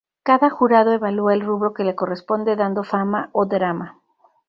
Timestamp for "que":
1.75-1.83